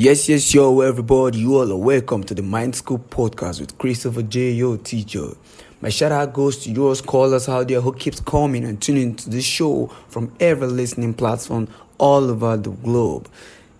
[0.00, 4.22] Yes, yes, yo, everybody, you all are welcome to the Mind School podcast with Christopher
[4.22, 4.52] J.
[4.52, 5.36] Yo, teacher.
[5.82, 9.28] My shout out goes to yours callers out there who keeps coming and tuning to
[9.28, 13.28] the show from every listening platform all over the globe.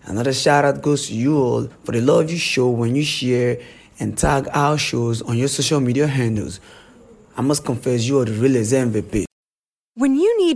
[0.04, 3.58] Another shout out goes to you all for the love you show when you share
[3.98, 6.60] and tag our shows on your social media handles.
[7.34, 9.29] I must confess, you are the realest MVP.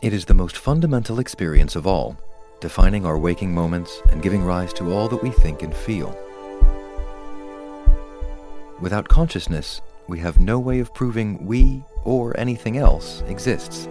[0.00, 2.16] It is the most fundamental experience of all,
[2.60, 6.16] defining our waking moments and giving rise to all that we think and feel.
[8.80, 13.86] Without consciousness, we have no way of proving we or anything else exists.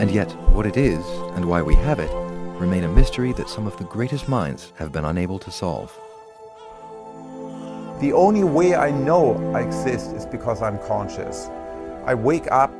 [0.00, 1.04] And yet, what it is
[1.34, 2.10] and why we have it
[2.58, 5.92] remain a mystery that some of the greatest minds have been unable to solve.
[8.00, 11.48] The only way I know I exist is because I'm conscious.
[12.06, 12.72] I wake up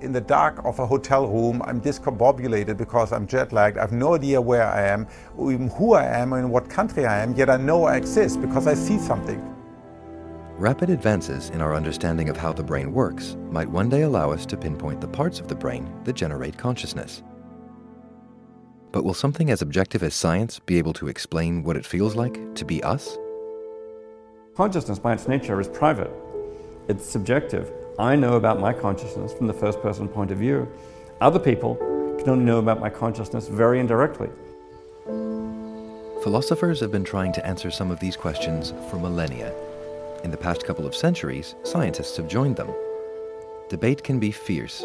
[0.00, 1.62] in the dark of a hotel room.
[1.64, 3.78] I'm discombobulated because I'm jet lagged.
[3.78, 6.68] I have no idea where I am, or even who I am, or in what
[6.68, 9.42] country I am, yet I know I exist because I see something.
[10.56, 14.44] Rapid advances in our understanding of how the brain works might one day allow us
[14.46, 17.22] to pinpoint the parts of the brain that generate consciousness.
[18.90, 22.54] But will something as objective as science be able to explain what it feels like
[22.56, 23.16] to be us?
[24.56, 26.10] Consciousness, by its nature, is private,
[26.88, 27.70] it's subjective.
[27.98, 30.68] I know about my consciousness from the first person point of view.
[31.20, 31.74] Other people
[32.20, 34.28] can only know about my consciousness very indirectly.
[36.22, 39.52] Philosophers have been trying to answer some of these questions for millennia.
[40.22, 42.72] In the past couple of centuries, scientists have joined them.
[43.68, 44.82] Debate can be fierce.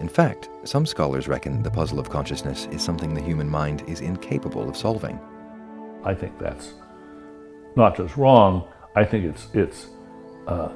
[0.00, 4.02] In fact, some scholars reckon the puzzle of consciousness is something the human mind is
[4.02, 5.18] incapable of solving.
[6.04, 6.74] I think that's
[7.74, 9.86] not just wrong, I think it's, it's
[10.46, 10.68] uh,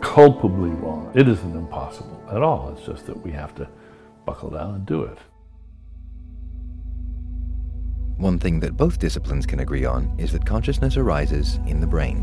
[0.00, 1.10] culpably wrong.
[1.14, 2.74] It isn't impossible at all.
[2.76, 3.68] It's just that we have to
[4.24, 5.18] buckle down and do it.
[8.18, 12.22] One thing that both disciplines can agree on is that consciousness arises in the brain.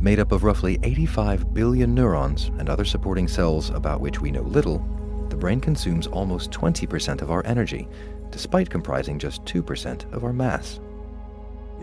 [0.00, 4.42] Made up of roughly 85 billion neurons and other supporting cells about which we know
[4.42, 4.78] little,
[5.28, 7.88] the brain consumes almost 20% of our energy,
[8.30, 10.78] despite comprising just 2% of our mass.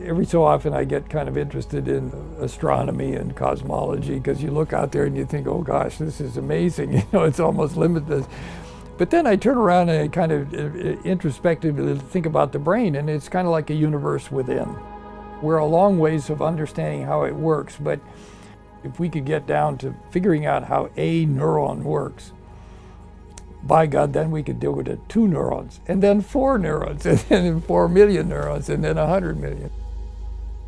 [0.03, 4.73] Every so often I get kind of interested in astronomy and cosmology because you look
[4.73, 6.93] out there and you think, oh gosh, this is amazing.
[6.93, 8.27] You know, it's almost limitless.
[8.97, 12.95] But then I turn around and I kind of uh, introspectively think about the brain,
[12.95, 14.73] and it's kind of like a universe within.
[15.41, 17.99] We're a long ways of understanding how it works, but
[18.83, 22.31] if we could get down to figuring out how a neuron works,
[23.63, 27.61] by God, then we could do it two neurons, and then four neurons, and then
[27.61, 29.71] four million neurons, and then a hundred million.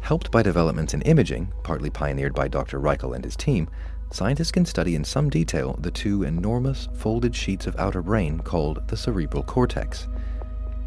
[0.07, 2.79] Helped by developments in imaging, partly pioneered by Dr.
[2.79, 3.67] Raichle and his team,
[4.13, 8.87] scientists can study in some detail the two enormous folded sheets of outer brain called
[8.87, 10.07] the cerebral cortex.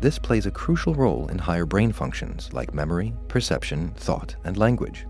[0.01, 5.07] This plays a crucial role in higher brain functions like memory, perception, thought, and language.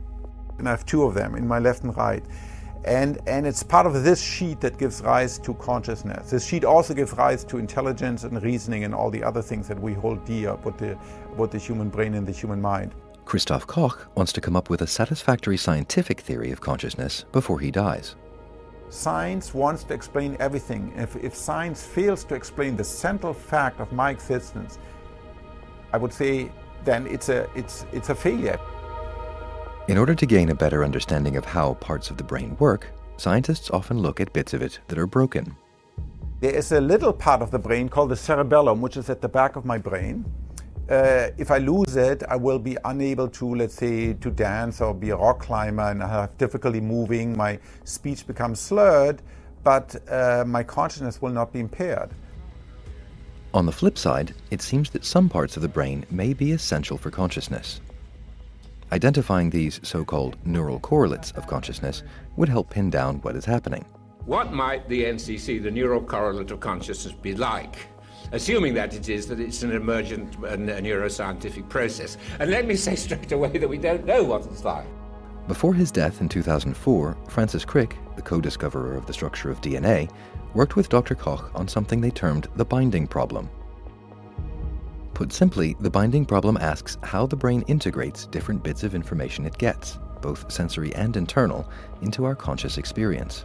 [0.59, 2.25] And I have two of them in my left and right.
[2.85, 6.31] And, and it's part of this sheet that gives rise to consciousness.
[6.31, 9.81] This sheet also gives rise to intelligence and reasoning and all the other things that
[9.81, 10.99] we hold dear about the,
[11.33, 12.93] about the human brain and the human mind.
[13.25, 17.71] Christoph Koch wants to come up with a satisfactory scientific theory of consciousness before he
[17.71, 18.17] dies.
[18.89, 20.93] Science wants to explain everything.
[20.97, 24.79] If, if science fails to explain the central fact of my existence,
[25.93, 26.51] I would say
[26.85, 28.59] then it's a, it's, it's a failure.
[29.87, 33.71] In order to gain a better understanding of how parts of the brain work, scientists
[33.71, 35.57] often look at bits of it that are broken.
[36.41, 39.29] There is a little part of the brain called the cerebellum, which is at the
[39.29, 40.25] back of my brain.
[40.91, 44.93] Uh, if I lose it, I will be unable to, let's say, to dance or
[44.93, 47.37] be a rock climber and I have difficulty moving.
[47.37, 49.23] My speech becomes slurred.
[49.63, 52.11] but uh, my consciousness will not be impaired.
[53.53, 56.97] On the flip side, it seems that some parts of the brain may be essential
[56.97, 57.81] for consciousness.
[58.93, 62.03] Identifying these so called neural correlates of consciousness
[62.37, 63.85] would help pin down what is happening.
[64.25, 67.77] What might the NCC, the neural correlate of consciousness, be like?
[68.33, 72.17] Assuming that it is that it's an emergent uh, neuroscientific process.
[72.39, 74.87] And let me say straight away that we don't know what it's like.
[75.49, 80.09] Before his death in 2004, Francis Crick, the co discoverer of the structure of DNA,
[80.55, 81.15] worked with Dr.
[81.15, 83.51] Koch on something they termed the binding problem.
[85.15, 89.59] Put simply, the binding problem asks how the brain integrates different bits of information it
[89.59, 91.69] gets, both sensory and internal,
[92.01, 93.45] into our conscious experience.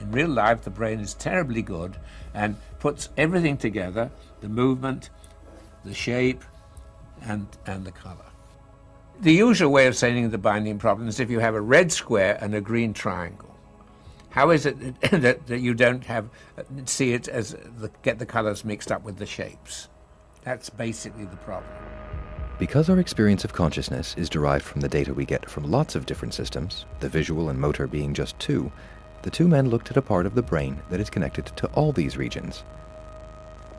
[0.00, 1.96] In real life, the brain is terribly good
[2.34, 4.10] and puts everything together
[4.40, 5.10] the movement,
[5.84, 6.44] the shape,
[7.22, 8.16] and, and the color.
[9.20, 12.38] The usual way of saying the binding problem is if you have a red square
[12.40, 13.56] and a green triangle.
[14.30, 16.28] How is it that, that you don't have
[16.84, 19.88] see it as the, get the colors mixed up with the shapes?
[20.42, 21.72] That's basically the problem.
[22.58, 26.06] Because our experience of consciousness is derived from the data we get from lots of
[26.06, 28.70] different systems, the visual and motor being just two,
[29.22, 31.92] the two men looked at a part of the brain that is connected to all
[31.92, 32.64] these regions.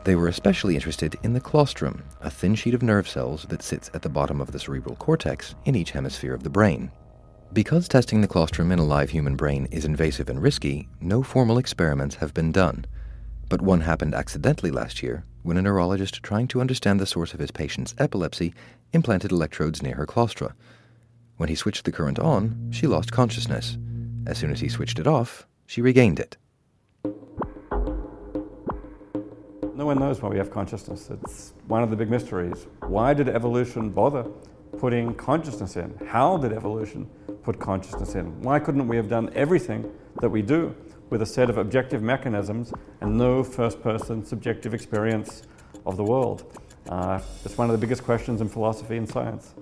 [0.04, 3.90] They were especially interested in the claustrum, a thin sheet of nerve cells that sits
[3.92, 6.90] at the bottom of the cerebral cortex in each hemisphere of the brain.
[7.52, 11.58] Because testing the claustrum in a live human brain is invasive and risky, no formal
[11.58, 12.86] experiments have been done.
[13.48, 17.40] But one happened accidentally last year when a neurologist trying to understand the source of
[17.40, 18.54] his patient's epilepsy
[18.92, 20.54] implanted electrodes near her claustra.
[21.36, 23.78] When he switched the current on, she lost consciousness.
[24.26, 26.36] As soon as he switched it off, she regained it.
[29.74, 31.08] No one knows why we have consciousness.
[31.10, 32.66] It's one of the big mysteries.
[32.80, 34.24] Why did evolution bother
[34.78, 35.94] putting consciousness in?
[36.06, 37.08] How did evolution
[37.42, 38.42] put consciousness in?
[38.42, 39.90] Why couldn't we have done everything
[40.20, 40.74] that we do
[41.08, 45.44] with a set of objective mechanisms and no first person subjective experience
[45.86, 46.58] of the world?
[46.88, 49.54] Uh, it's one of the biggest questions in philosophy and science.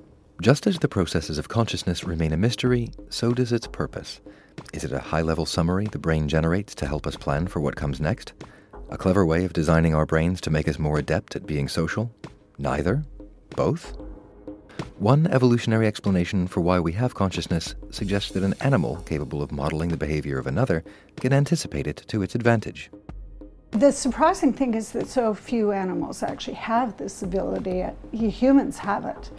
[0.43, 4.21] Just as the processes of consciousness remain a mystery, so does its purpose.
[4.73, 7.77] Is it a high level summary the brain generates to help us plan for what
[7.77, 8.33] comes next?
[8.91, 12.11] A clever way of designing our brains to make us more adept at being social?
[12.59, 13.05] Neither?
[13.57, 13.97] Both?
[14.99, 19.91] One evolutionary explanation for why we have consciousness suggests that an animal capable of modeling
[19.91, 20.85] the behavior of another
[21.17, 22.91] can anticipate it to its advantage.
[23.71, 27.85] The surprising thing is that so few animals actually have this ability.
[28.13, 29.31] Humans have it.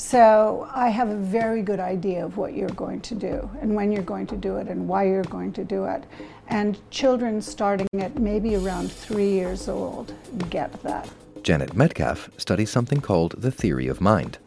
[0.00, 3.92] So I have a very good idea of what you're going to do and when
[3.92, 6.04] you're going to do it and why you're going to do it.
[6.48, 10.14] And children starting at maybe around three years old
[10.48, 11.08] get that.
[11.42, 14.38] Janet Metcalfe studies something called the theory of mind.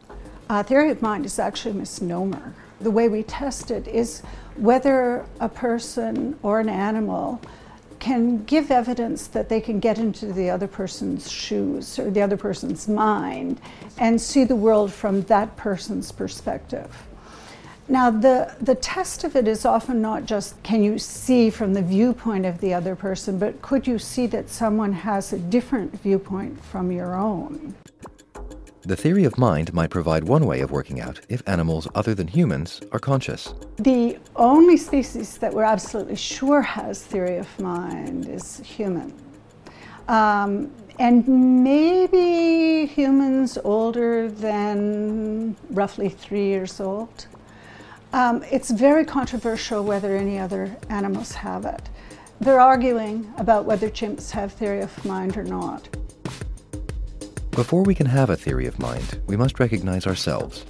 [0.50, 2.52] Uh, theory of mind is actually a misnomer.
[2.80, 4.22] The way we test it is
[4.56, 7.40] whether a person or an animal
[8.04, 12.36] can give evidence that they can get into the other person's shoes or the other
[12.36, 13.58] person's mind
[13.96, 16.94] and see the world from that person's perspective.
[17.88, 21.80] Now, the, the test of it is often not just can you see from the
[21.80, 26.62] viewpoint of the other person, but could you see that someone has a different viewpoint
[26.62, 27.74] from your own?
[28.86, 32.28] The theory of mind might provide one way of working out if animals other than
[32.28, 33.54] humans are conscious.
[33.76, 39.14] The only species that we're absolutely sure has theory of mind is human.
[40.08, 41.26] Um, and
[41.64, 47.26] maybe humans older than roughly three years old.
[48.12, 51.88] Um, it's very controversial whether any other animals have it.
[52.38, 55.88] They're arguing about whether chimps have theory of mind or not.
[57.54, 60.66] Before we can have a theory of mind, we must recognize ourselves.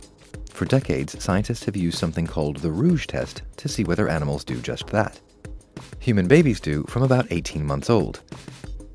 [0.50, 4.60] For decades, scientists have used something called the Rouge test to see whether animals do
[4.60, 5.18] just that.
[6.00, 8.20] Human babies do from about 18 months old.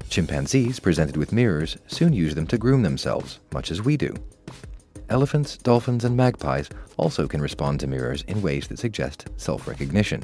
[0.08, 4.14] Chimpanzees, presented with mirrors, soon use them to groom themselves, much as we do.
[5.10, 10.22] Elephants, dolphins, and magpies also can respond to mirrors in ways that suggest self recognition.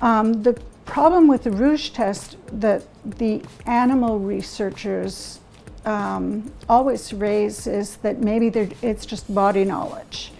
[0.00, 0.54] Um, the
[0.86, 5.40] problem with the Rouge test that the animal researchers
[5.84, 8.48] um, always raise is that maybe
[8.82, 10.32] it's just body knowledge,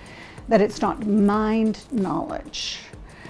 [0.48, 2.80] that it's not mind knowledge.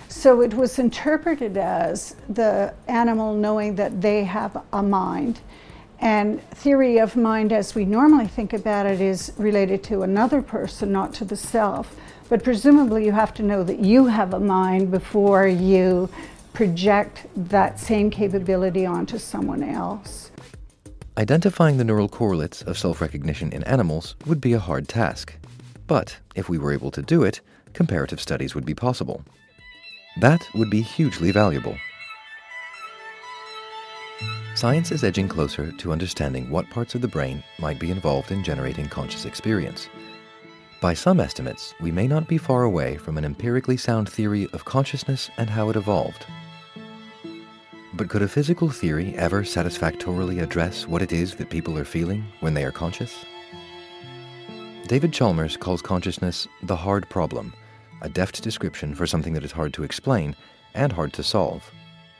[0.08, 5.40] So it was interpreted as the animal knowing that they have a mind.
[5.98, 10.92] And theory of mind, as we normally think about it, is related to another person,
[10.92, 11.96] not to the self.
[12.28, 16.08] But presumably, you have to know that you have a mind before you
[16.52, 20.30] project that same capability onto someone else.
[21.16, 25.32] Identifying the neural correlates of self recognition in animals would be a hard task.
[25.86, 27.40] But if we were able to do it,
[27.72, 29.24] comparative studies would be possible.
[30.20, 31.76] That would be hugely valuable.
[34.56, 38.42] Science is edging closer to understanding what parts of the brain might be involved in
[38.42, 39.88] generating conscious experience.
[40.80, 44.64] By some estimates, we may not be far away from an empirically sound theory of
[44.64, 46.26] consciousness and how it evolved.
[47.96, 52.24] But could a physical theory ever satisfactorily address what it is that people are feeling
[52.40, 53.24] when they are conscious?
[54.88, 57.54] David Chalmers calls consciousness the hard problem,
[58.02, 60.34] a deft description for something that is hard to explain
[60.74, 61.62] and hard to solve.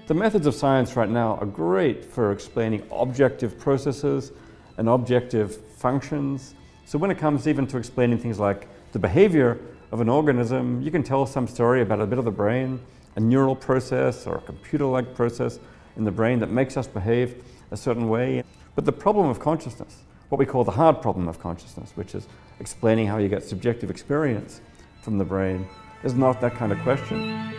[0.07, 4.31] The methods of science right now are great for explaining objective processes
[4.79, 6.55] and objective functions.
[6.85, 9.59] So when it comes even to explaining things like the behavior
[9.91, 12.79] of an organism, you can tell some story about a bit of the brain
[13.17, 15.59] a neural process or a computer like process
[15.97, 18.43] in the brain that makes us behave a certain way.
[18.75, 22.27] But the problem of consciousness, what we call the hard problem of consciousness, which is
[22.61, 24.61] explaining how you get subjective experience
[25.03, 25.67] from the brain,
[26.03, 27.53] is not that kind of question.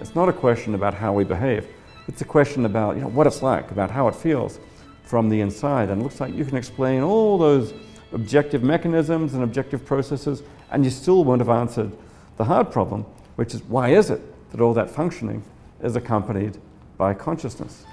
[0.00, 1.66] It's not a question about how we behave.
[2.06, 4.60] It's a question about you know, what it's like, about how it feels
[5.02, 5.90] from the inside.
[5.90, 7.74] And it looks like you can explain all those
[8.12, 11.92] objective mechanisms and objective processes and you still won't have answered
[12.36, 13.02] the hard problem,
[13.36, 14.20] which is why is it
[14.50, 15.42] that all that functioning
[15.82, 16.58] is accompanied
[16.96, 17.84] by consciousness?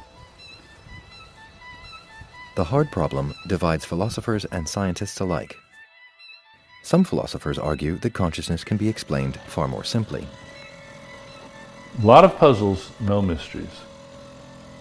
[2.56, 5.56] The hard problem divides philosophers and scientists alike.
[6.84, 10.28] Some philosophers argue that consciousness can be explained far more simply.
[12.02, 13.82] A lot of puzzles, no mysteries.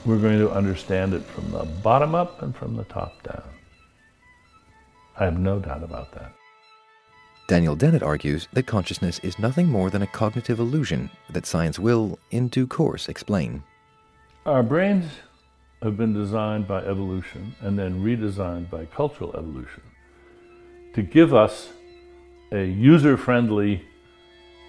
[0.04, 3.44] We're going to understand it from the bottom up and from the top down.
[5.18, 6.32] I have no doubt about that.
[7.52, 12.18] Daniel Dennett argues that consciousness is nothing more than a cognitive illusion that science will,
[12.30, 13.62] in due course, explain.
[14.46, 15.04] Our brains
[15.82, 19.82] have been designed by evolution and then redesigned by cultural evolution
[20.94, 21.68] to give us
[22.52, 23.84] a user friendly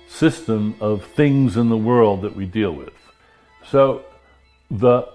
[0.09, 2.91] system of things in the world that we deal with.
[3.65, 4.03] So,
[4.69, 5.07] the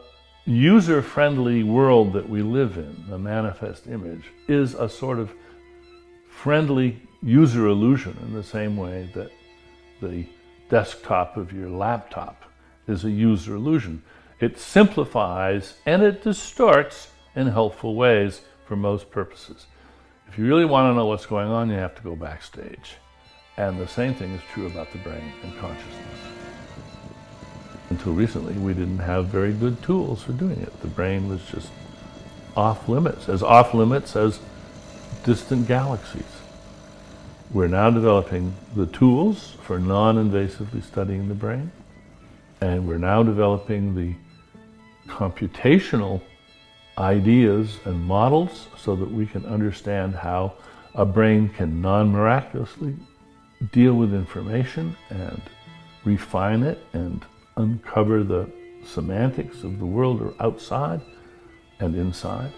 [0.46, 5.30] user friendly world that we live in, the manifest image, is a sort of
[6.30, 9.30] friendly user illusion in the same way that
[10.00, 10.26] the
[10.68, 12.44] desktop of your laptop
[12.86, 14.02] is a user illusion.
[14.40, 19.66] It simplifies and it distorts in helpful ways for most purposes.
[20.28, 22.96] If you really want to know what's going on, you have to go backstage.
[23.56, 26.20] And the same thing is true about the brain and consciousness.
[27.90, 30.80] Until recently, we didn't have very good tools for doing it.
[30.82, 31.70] The brain was just
[32.56, 34.38] off limits, as off limits as
[35.24, 36.37] distant galaxies.
[37.50, 41.72] We're now developing the tools for non invasively studying the brain,
[42.60, 44.14] and we're now developing the
[45.10, 46.20] computational
[46.98, 50.52] ideas and models so that we can understand how
[50.94, 52.94] a brain can non miraculously
[53.72, 55.40] deal with information and
[56.04, 57.24] refine it and
[57.56, 58.46] uncover the
[58.84, 61.00] semantics of the world or outside
[61.80, 62.52] and inside.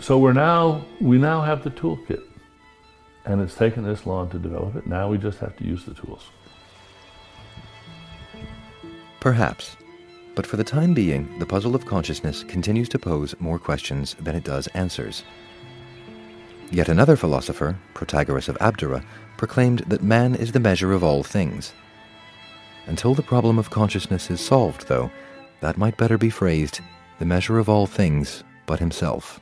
[0.00, 2.22] So we're now we now have the toolkit
[3.26, 4.86] and it's taken this long to develop it.
[4.86, 6.30] Now we just have to use the tools.
[9.20, 9.76] Perhaps.
[10.34, 14.34] But for the time being, the puzzle of consciousness continues to pose more questions than
[14.34, 15.22] it does answers.
[16.70, 19.04] Yet another philosopher, Protagoras of Abdera,
[19.36, 21.72] proclaimed that man is the measure of all things.
[22.86, 25.10] Until the problem of consciousness is solved, though,
[25.60, 26.80] that might better be phrased
[27.18, 29.40] the measure of all things but himself.